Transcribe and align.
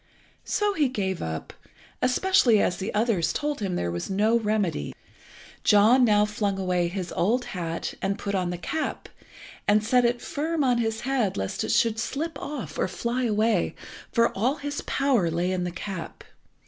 So 0.45 0.73
he 0.73 0.87
gave 0.89 1.21
up, 1.21 1.53
especially 2.01 2.59
as 2.59 2.77
the 2.77 2.91
others 2.91 3.31
told 3.31 3.59
him 3.59 3.75
there 3.75 3.91
was 3.91 4.09
no 4.09 4.35
remedy. 4.39 4.95
John 5.63 6.03
now 6.03 6.25
flung 6.25 6.57
away 6.57 6.87
his 6.87 7.11
old 7.15 7.45
hat, 7.53 7.93
and 8.01 8.17
put 8.17 8.33
on 8.33 8.49
the 8.49 8.57
cap, 8.57 9.09
and 9.67 9.83
set 9.83 10.03
it 10.03 10.19
firm 10.19 10.63
on 10.63 10.79
his 10.79 11.01
head 11.01 11.37
lest 11.37 11.63
it 11.63 11.69
should 11.71 11.99
slip 11.99 12.39
off 12.41 12.79
or 12.79 12.87
fly 12.87 13.25
away, 13.25 13.75
for 14.11 14.35
all 14.35 14.55
his 14.55 14.81
power 14.87 15.29
lay 15.29 15.51
in 15.51 15.65
the 15.65 15.71
cap. 15.71 16.23